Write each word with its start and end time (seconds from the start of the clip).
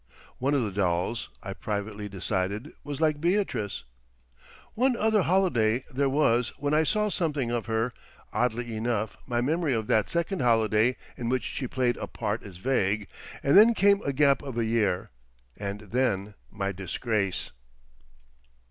One 0.39 0.55
of 0.55 0.63
the 0.63 0.71
dolls, 0.71 1.29
I 1.43 1.53
privately 1.53 2.09
decided, 2.09 2.73
was 2.83 2.99
like 2.99 3.21
Beatrice. 3.21 3.83
One 4.73 4.95
other 4.95 5.21
holiday 5.21 5.85
there 5.91 6.09
was 6.09 6.49
when 6.57 6.73
I 6.73 6.83
saw 6.83 7.07
something 7.09 7.51
of 7.51 7.67
her—oddly 7.67 8.75
enough 8.75 9.15
my 9.27 9.41
memory 9.41 9.75
of 9.75 9.85
that 9.85 10.09
second 10.09 10.41
holiday 10.41 10.95
in 11.17 11.29
which 11.29 11.43
she 11.43 11.67
played 11.67 11.97
a 11.97 12.07
part 12.07 12.41
is 12.41 12.57
vague—and 12.57 13.55
then 13.55 13.75
came 13.75 14.01
a 14.01 14.11
gap 14.11 14.41
of 14.41 14.57
a 14.57 14.65
year, 14.65 15.11
and 15.55 15.81
then 15.81 16.33
my 16.49 16.71
disgrace. 16.71 17.51